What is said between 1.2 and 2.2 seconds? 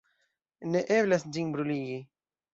ĝin bruligi.